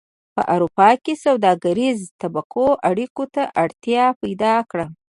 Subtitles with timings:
[0.35, 4.85] په اروپا کې سوداګریزو طبقو اړیکو ته اړتیا پیدا کړه